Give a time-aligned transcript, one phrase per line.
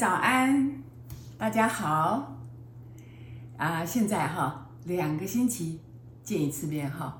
[0.00, 0.82] 早安，
[1.36, 2.38] 大家好。
[3.58, 5.78] 啊，现在哈，两个星期
[6.24, 7.18] 见一次面哈，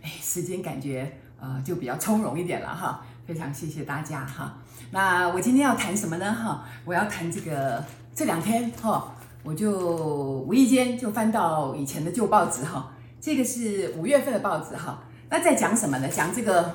[0.00, 3.04] 哎，时间感觉呃就比较从容一点了哈。
[3.26, 4.56] 非常谢谢大家哈。
[4.90, 6.64] 那我今天要谈什么呢哈？
[6.86, 7.84] 我要谈这个
[8.14, 9.78] 这两天哈，我就
[10.46, 12.90] 无意间就翻到以前的旧报纸哈。
[13.20, 15.02] 这个是五月份的报纸哈。
[15.28, 16.08] 那在讲什么呢？
[16.08, 16.74] 讲这个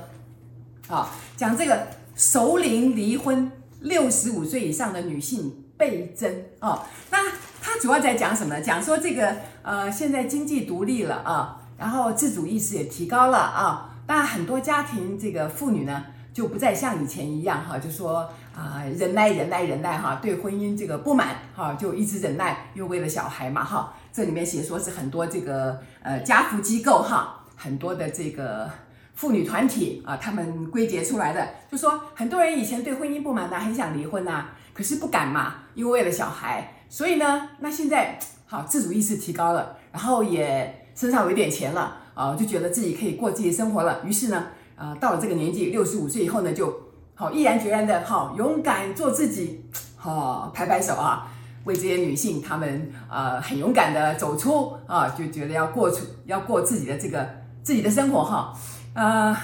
[0.88, 3.52] 啊，讲这个熟龄离婚。
[3.80, 7.18] 六十五岁以上的女性倍增哦，那
[7.62, 8.60] 他主要在讲什么？
[8.60, 16.04] 讲说这个呃，现在经济独立了啊，然后自主意识也提高了啊，那很多家庭这个妇女呢，
[16.34, 28.70] 就不再像以前一样哈，就说啊忍耐忍耐忍耐哈，对婚姻这个不满哈，就一直忍耐，又为了小孩嘛哈，这里面写说是很多这个呃家扶机构哈，很多的这个。
[29.20, 44.46] 妇女团体啊，他们归结出来的，就说很多人以前对婚姻不满呐，很想离婚呐，可是不敢嘛，因为为了小孩，所以呢，那现在好自主意识提高了，然后也身上有点钱了啊，就觉得自己可以过自己生活了，于是呢，
[44.78, 46.74] 啊，到了这个年纪，六十五岁以后呢，就
[47.14, 49.66] 好毅然决然的好勇敢做自己，
[49.98, 51.30] 好拍拍手啊，
[51.66, 57.28] 为这些女性，她们呃很勇敢的走出啊，就觉得要过出要过自己的这个
[57.62, 58.58] 自己的生活哈。
[58.94, 59.36] 呃，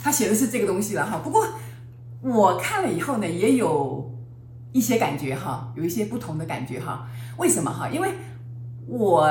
[0.00, 1.18] 他写的是这个东西了哈。
[1.24, 1.46] 不过
[2.20, 4.14] 我看了以后呢，也有
[4.72, 7.08] 一些感觉哈，有一些不同的感觉哈。
[7.36, 7.88] 为什么哈？
[7.88, 8.14] 因为
[8.86, 9.28] 我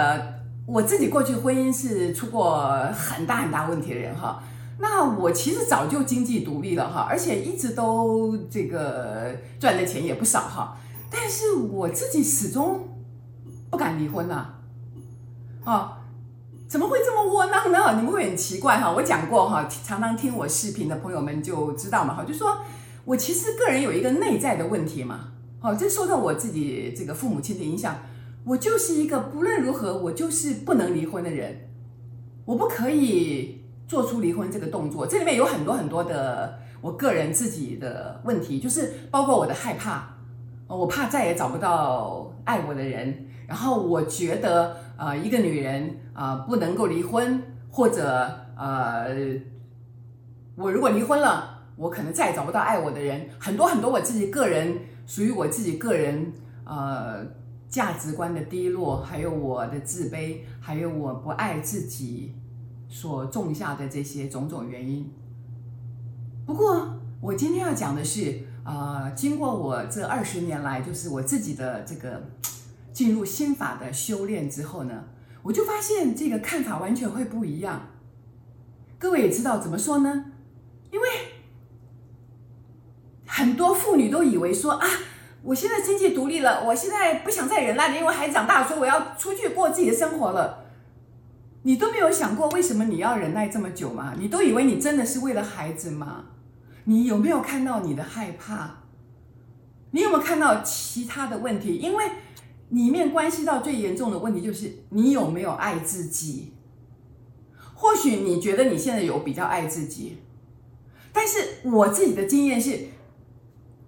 [0.66, 4.44] 我自己过去婚姻是出过很大很大问题的人哈。
[4.80, 10.76] 那我其实早就经济独立了哈，而且一直都这个赚的钱也不少哈。
[11.10, 12.88] 但是我自己始终
[13.70, 14.48] 不敢离婚呐，
[15.64, 15.98] 啊。
[16.72, 17.98] 怎么会这么窝囊呢？
[17.98, 18.90] 你们会很奇怪哈。
[18.90, 22.60] 我讲过哈，常常听我视频的朋友们就知道嘛哈，就说
[23.04, 25.34] 我其实个人有一个内在的问题嘛。
[25.60, 27.98] 好，这受到我自己这个父母亲的影响，
[28.46, 31.70] 我就是一个不论如何我就是不能离婚的人，
[32.46, 35.06] 我不可以做出离婚这个动作。
[35.06, 40.06] 这里面有很多很多的我个人自己的问题，就是包括我的害怕，
[40.70, 44.78] 我怕再也找不到爱我的人，然后我觉得。
[45.02, 47.42] 呃，一个女人啊，不能够离婚，
[47.72, 48.06] 或者
[48.56, 49.08] 呃，
[50.56, 53.28] 我如果离婚了，我可能再也找不到爱我的人。
[53.40, 56.32] 很多很多，我自己个人属于我自己个人
[56.66, 57.26] 呃
[57.68, 62.36] 价值观的低落，还有我的自卑，还有我不爱自己
[62.88, 65.12] 所种下的这些种种原因。
[66.46, 72.22] 不过，我今天要讲的是，呃，经过我这二十年来，就是我自己的这个。
[72.94, 75.06] 进入心法的修炼之后呢，
[75.44, 77.88] 我就发现这个看法完全会不一样。
[79.00, 80.26] 各位也知道怎么说呢？
[80.92, 81.08] 因为
[83.26, 84.88] 很多妇女都以为说啊，
[85.42, 90.66] 我现在经济独立了，我现在不想再忍耐了，因为孩子长大了，说我要出去过自己的生活了。
[91.64, 94.14] 你都没有想过为什么你要忍耐这么久吗？
[94.20, 96.26] 你都以为你真的是为了孩子吗？
[96.84, 98.82] 你有没有看到你的害怕？
[99.92, 101.78] 你有没有看到其他的问题？
[101.78, 102.06] 因为。
[102.72, 106.54] 里面关系到最严重的问题就是你有没有爱自己？
[107.74, 110.20] 或许你觉得你现在有比较爱自己，
[111.12, 112.88] 但是我自己的经验是，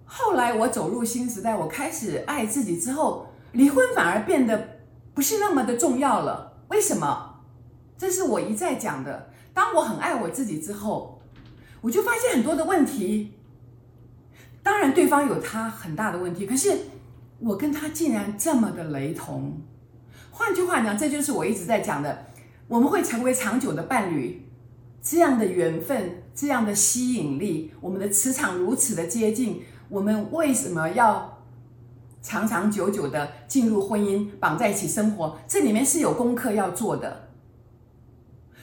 [0.04, 4.80] 后来我走入新时代，我开始爱自己之后，离婚反而变得
[5.14, 6.58] 不是那么的重要了。
[6.68, 7.40] 为什么？
[7.96, 9.30] 这是我一再讲的。
[9.54, 11.22] 当我很爱我自己之后，
[11.80, 13.32] 我就发现很多的问题。
[14.62, 16.76] 当然，对方有他很大的问题，可是。
[17.40, 19.60] 我跟他竟然这么的雷同，
[20.30, 22.26] 换句话讲，这就是我一直在讲的，
[22.68, 24.48] 我们会成为长久的伴侣，
[25.02, 31.42] 这样的缘分，这样的吸引力，我们的磁场如此的接近，我们为什么要
[32.22, 35.38] 长长久久的进入婚姻，绑在一起生活？
[35.46, 37.28] 这里面是有功课要做的。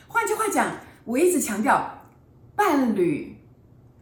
[0.07, 2.07] 换句话讲，我一直强调，
[2.55, 3.37] 伴侣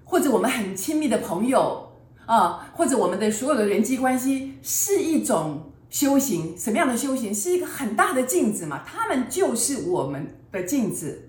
[0.05, 1.88] 或者我们很亲密的朋友。
[2.29, 7.33] 啊，或者我们的所有的人际关系是一种修行，什么样的修行？
[7.33, 11.27] 是一个很大的镜子嘛，他们就是我们的镜子，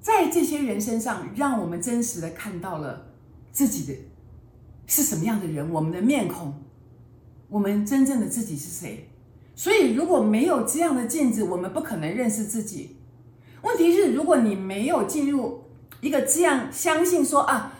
[0.00, 3.04] 在这些人身上，让我们真实的看到了
[3.50, 3.98] 自己的
[4.86, 6.54] 是什么样的人，我们的面孔，
[7.48, 9.08] 我们真正的自己是谁？
[9.56, 12.98] 所以，如果没有这样的镜子，我们不可能认识自己。
[13.62, 15.64] 问题是，如果你没有进入
[16.00, 17.72] 一个这样相信说啊。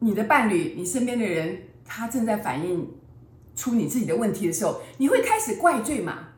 [0.00, 2.88] 你的伴侣，你身边的人，他正在反映
[3.56, 6.28] 出你自己的问题的时候，你会开始怪罪嘛？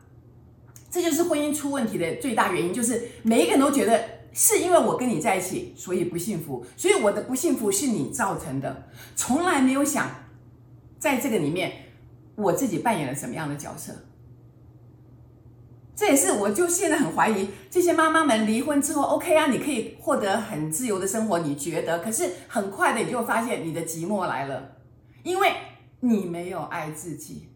[0.89, 4.03] 这就是婚姻出问题的最大原因，就是每一个人都觉得
[4.33, 10.09] 是因为我跟你在一起，所以不幸福，所以我的不幸福是你造成的，从来没有想
[10.99, 11.71] 在这个里面，
[12.35, 13.93] 我自己扮演了什么样的角色？
[15.95, 21.99] 这也是我就现在很怀疑这些妈妈们离婚之后，OK 啊，你可以获得很自由的生活，你觉得？
[21.99, 24.77] 可是很快的你就会发现你的寂寞来了，
[25.23, 25.51] 因为
[25.99, 27.49] 你没有爱自己。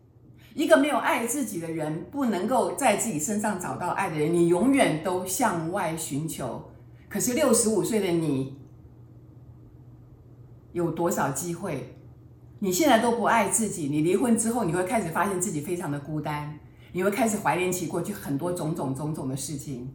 [0.53, 6.71] 一个没有爱自己的人，不能够在自己身上找到爱的人，你永远都向外寻求。
[7.09, 8.57] 可是六十五岁的你，
[10.71, 11.95] 有多少机会？
[12.59, 16.57] 你现在都不爱自己，你离婚之后，你会开始发现自己非常的孤单，
[16.95, 19.93] 你会开始怀念起过去很多种种种种的事情。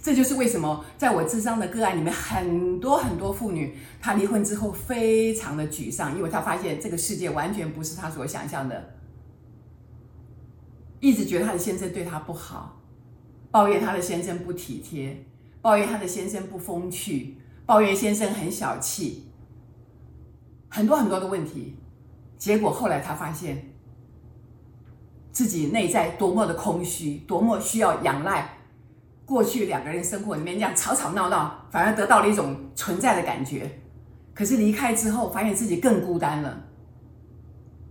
[0.00, 8.94] 这就是为什么在我智商的个案里面，很多很多妇女，她离婚之后非常的沮丧，因为她发现这个世界完全不是她所想象的。
[11.00, 12.80] 一直觉得她的先生对她不好，
[13.50, 15.26] 抱怨她的先生不体贴，
[15.60, 19.24] 抱怨她的先生不风趣，抱怨先生很小气，
[20.68, 21.74] 很多很多的问题。
[22.38, 23.69] 结果后来她发现，
[25.32, 28.56] 自己内在多么的空虚，多么需要仰赖。
[29.24, 33.70] 过去两个人生活里面这样吵吵闹闹，反而得到了一种存在的感觉。
[34.34, 36.64] 可是离开之后，发现自己更孤单了。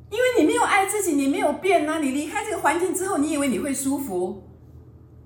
[0.09, 1.99] 因为你没有爱自己，你没有变呢、啊。
[1.99, 4.43] 你离开这个环境之后，你以为你会舒服，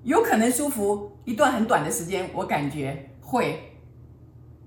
[0.02, 2.30] 有可能舒服一段很短的时间。
[2.34, 3.73] 我感觉会，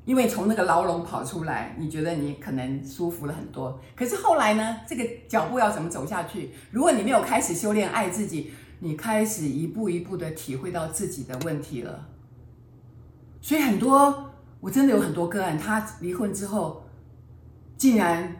[0.07, 3.77] 因为从那个牢笼跑出来，你觉得你可能舒服了很多。
[3.93, 4.77] 可是后来呢？
[4.87, 6.51] 这个脚步要怎么走下去？
[6.71, 12.07] 如果你没有开始修炼爱自己，你开始一步一步的体会到自己的问题了。
[13.41, 14.31] 所以很多，
[14.61, 16.83] 我真的有很多个案，他离婚之后，
[17.77, 18.37] 竟然。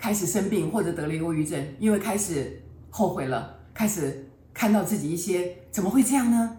[0.00, 6.58] 开始生病或者得了忧郁症，因为开始后悔了，开始看到自己一些怎么会这样呢？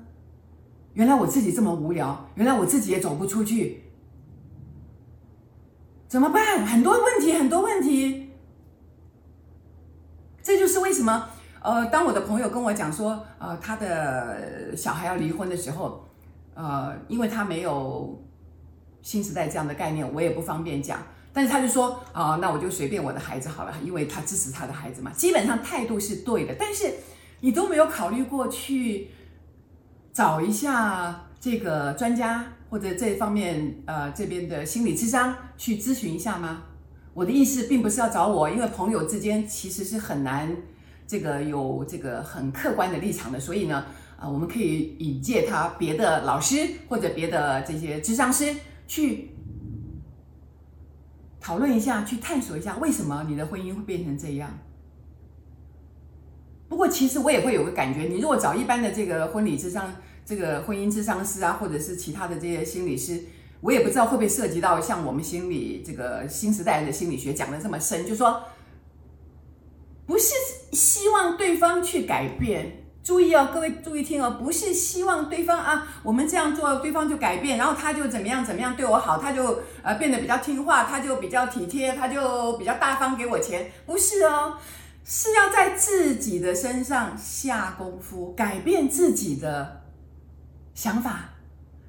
[0.93, 3.81] 原来我自己这么无聊，原来我自己也走不出去，
[6.09, 6.65] 怎么办？
[6.65, 8.31] 很多问题，很多问题。
[10.41, 11.29] 这就是为什么，
[11.61, 16.03] 呃，当我的朋友跟我讲说，呃，他的小孩要离婚的时候，
[16.55, 18.19] 呃，因为他没有
[19.03, 20.99] 新时代这样的概念，我也不方便讲。
[21.31, 25.11] 但是他就说啊、那我就随便我的孩子好了，因为他支持他的孩子嘛。
[25.11, 26.91] 基本上态度是对的，但是
[27.39, 29.09] 你都没有考虑过去
[30.11, 36.63] 找一下这个专家或者这方面呃这边的心理咨商去咨询一下吗？
[37.13, 40.55] 我的意思并不是要找我，因为朋友之间其实是很难
[41.07, 43.85] 这个有这个很客观的立场的，所以呢，
[44.17, 48.55] 啊、我们可以引荐他别的老师或者别的这些咨商师
[48.87, 49.31] 去。
[51.41, 54.51] 讨论一下，去探索一下，为什么你的婚姻会变成这样？
[56.67, 59.91] 不过，其实我也会有个感觉，你如果找一般的这个婚礼咨商、
[60.29, 63.23] 这个婚姻智商师啊，或者是其他的这些心理师，
[63.61, 68.43] 我也不知道会不会涉及到像我们心理这个新时代的心理学讲的这么深，就说，
[70.05, 70.35] 不是
[70.71, 72.75] 希望对方去改变。
[73.01, 84.57] 注意哦，各位注意听哦，不是希望对方啊，我们这样做，对方就改变，然后他就怎么样怎么样对我好，他就呃变得比较听话，他就比较体贴，他就比较大方给我钱，不是哦，
[85.03, 89.81] 是要在自己的身上下功夫，改变自己的
[90.79, 91.29] 想法，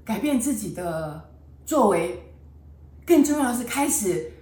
[0.05, 1.31] 改变自己的
[1.65, 2.21] 作为，
[3.06, 4.32] 更重要的是开始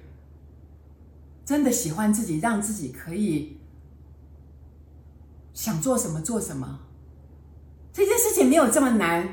[1.45, 3.59] 真的喜欢自己，让自己可以。
[5.53, 6.81] 想做什么做什么，
[7.93, 9.29] 这件事情没有这么难。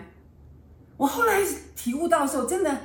[0.97, 1.39] 我后来
[1.77, 2.77] 体悟到的时候，真的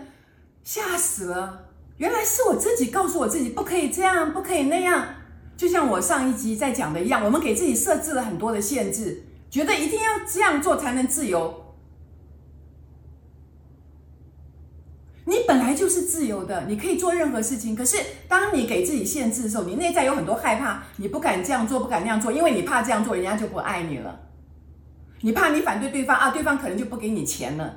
[0.62, 1.68] 吓死了。
[1.96, 5.04] 原来是我自己告诉我自己不可以这样，不可以那样。
[5.56, 9.20] 就像我上一集在讲的一样，我们给自己设置了很多的限制，
[9.50, 11.66] 觉得一定要这样做才能自由。
[15.30, 17.72] 你本来就是自由的，你可以做任何事情。
[17.72, 17.96] 可是，
[18.26, 24.22] 当你给自己限制的时候，你内在有很多害怕，你不敢这样做，不敢那样做，因为你怕这样做，人家就不爱你了。
[25.20, 27.76] 你怕你反对对方啊，对方可能就不给你钱了，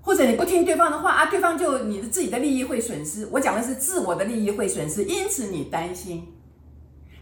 [0.00, 3.28] 或者你不听对方的话啊，对方就你的自己的利益会损失。
[3.30, 6.26] 我讲的是自我的利益会损失，因此你担心。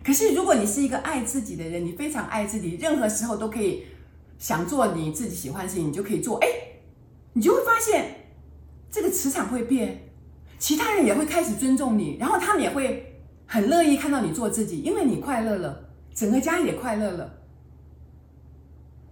[0.03, 3.85] 可是，如果你是一个爱自己的人，你非常爱自己，任何时候都可以
[4.39, 6.39] 想做你自己喜欢的事情，你就可以做。
[6.39, 6.49] 哎，
[7.35, 8.21] 你就会发现。
[8.93, 10.11] 这个磁场会变，
[10.59, 17.39] 其他人也会开始尊重你，然后他们也会很乐意看到你做自己，因为你快乐了，整个家也快乐了。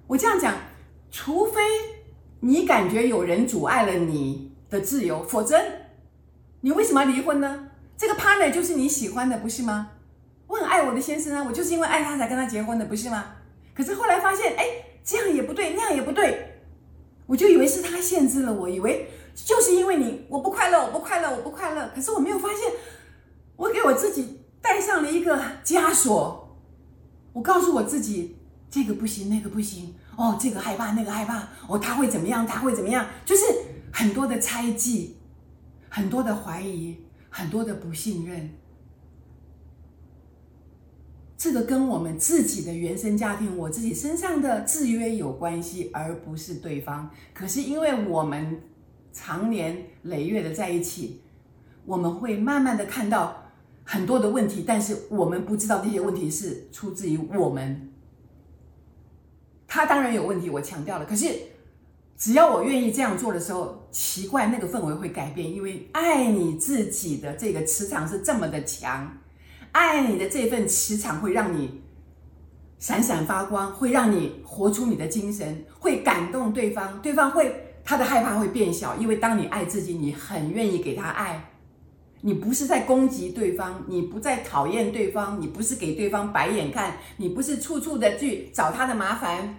[0.06, 0.54] 我这样讲，
[1.10, 1.62] 除非
[2.40, 5.58] 你感觉有人阻碍了你的自由，否则
[6.60, 7.70] 你为什么离婚呢？
[7.96, 9.92] 这个 partner 就是你喜欢的，不是吗？
[10.46, 13.36] 我很爱我的先生啊，我就是因为爱他才跟他结婚的，不是吗？
[13.74, 14.66] 可是后来发现，哎，
[15.02, 16.60] 这样也不对，那样也不对，
[17.24, 19.08] 我就以为是他限制了我，以为。
[19.44, 21.90] 就是因为你，我不快乐，我不快乐，我不快乐。
[21.94, 22.60] 可是我没有发现，
[23.56, 26.58] 我给我自己带上了一个枷锁，
[27.32, 28.36] 我告诉我自己，
[28.70, 32.46] 这个不行，那个不行，哦，这个害怕，那个害怕，哦，他会怎么样？
[32.46, 33.06] 他会怎么样？
[33.24, 33.42] 就是
[33.92, 35.16] 很多的猜忌，
[35.88, 36.96] 很多的怀疑，
[37.28, 38.50] 很多的不信任。
[41.36, 47.10] 这个跟我们自己的原生家庭，我自己身上的制约有关系，而不是对方。
[47.32, 48.60] 可是因为我们
[49.22, 51.20] 长年累月的在一起，
[51.84, 53.50] 我们会慢慢的看到
[53.84, 57.92] 很多的问题，但是我们不知道这些问题是出自于我们。
[59.68, 61.04] 他当然有问题，我强调了。
[61.04, 61.26] 可是
[62.16, 69.18] 只要我愿意这样做的时候，奇怪，那个氛围会改变，因为爱你自己的这个磁场是这么的强。
[69.72, 71.82] 爱你的这份磁场会让你
[72.78, 81.50] 闪闪发光，会让你活出你的精神，会感动对方，对方会他的害怕会变小，因为当你爱自己，你很愿意给他爱，
[82.20, 89.56] 你不是在攻击对方，你不再讨厌对方，你不是给对方白眼看，你不是处处的去找他的麻烦。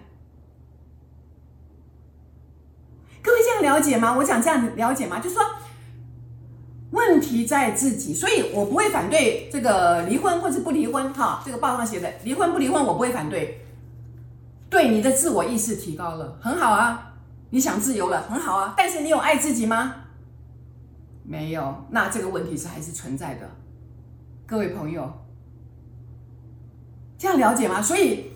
[3.22, 4.16] 各位这样了解吗？
[4.16, 5.18] 我想这样了解吗？
[5.18, 5.42] 就是说。
[6.92, 11.10] 问题在自己，所以我不会反对这个离婚或是不离婚。
[11.14, 13.64] 哈，这个报上写的离婚不离婚，我不会反对。
[14.68, 17.11] 对，你的自我意识提高了，很好啊。
[17.52, 18.72] 你想自由了，很好啊。
[18.78, 19.94] 但是你有爱自己吗？
[21.22, 23.46] 没有，那这个问题是还是存在的。
[24.46, 25.12] 各位朋友，
[27.18, 27.82] 这样了解吗？
[27.82, 28.32] 所以，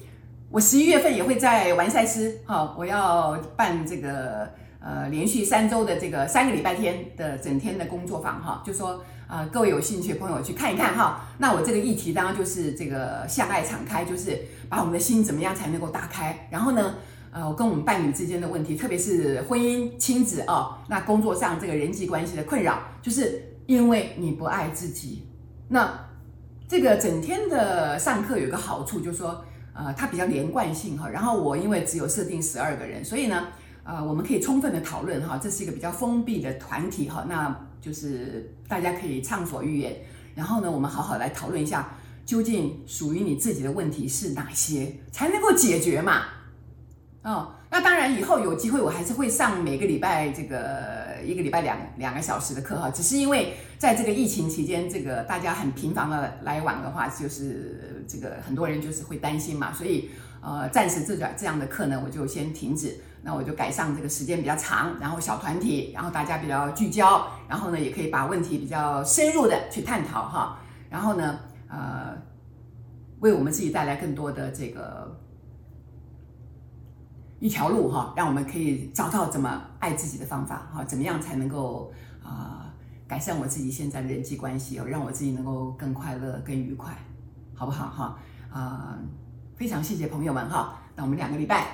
[0.50, 4.48] 我十一月份也会在完赛斯，哈，我要办这个。
[4.78, 11.26] 呃，连续三周的这个三个礼拜天的整天的工作坊哈，就说啊、各位有兴趣的朋友去看一看哈。
[11.38, 16.46] 那我这个议题当然就是这个向爱敞开，就是把我们的心怎么样才能够打开。
[16.52, 16.94] 然后呢，
[17.36, 25.28] 呃，跟我们伴侣之间的问题，特别是婚姻、亲子啊、哦，那工作上这个人际关系的困扰，就是因为你不爱自己。
[25.68, 26.00] 那
[26.66, 31.10] 这个整天的上课有个好处，就是说呃，它比较连贯性哈。
[31.10, 33.48] 然后我因为只有设定十二个人，所以呢。
[33.88, 39.96] 呃，我们可以充分的讨论哈，这是一个比较封闭的团体哈，那就是大家可以畅所欲言。
[40.34, 41.88] 然后呢，我们好好来讨论一下，
[42.24, 46.22] 究竟属于你自己的问题是哪些，才能够解决嘛？
[47.26, 60.08] 哦，那当然以后有机会我还是会上每个礼拜这个一个礼拜两两个小时的课哈，只是因为在这个疫情期间，这个大家很频繁的来往的话，就是这个很多人就是会担心嘛，所以
[60.40, 62.96] 呃，暂时这个这样的课呢，我就先停止。
[63.22, 72.16] 那我就改上这个时间比较长，然后小团体，然后大家比较聚焦，然后呢，也可以把问题比较深入的去探讨哈，然后呢，呃，
[73.18, 75.18] 为我们自己带来更多的这个
[77.46, 82.74] 一条路哈，让我们可以找到怎么爱自己的方法哈，怎么样才能够啊、
[83.06, 86.92] 改善我自己现在的人际关系哦，让我自己能够更快乐、更愉快，
[87.54, 88.18] 好不好哈？
[88.50, 88.98] 啊、
[89.54, 91.68] 非常谢谢朋友们哈，那我们两个礼拜。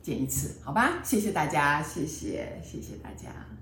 [0.00, 3.57] 见一次，好吧，谢谢大家，谢谢，谢谢大家。